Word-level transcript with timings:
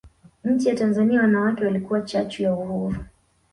nchi 0.43 0.69
ya 0.69 0.75
Tanzania 0.75 1.21
wanawake 1.21 1.65
walikuwa 1.65 2.01
chachu 2.01 2.43
ya 2.43 2.53
uhuru 2.53 2.95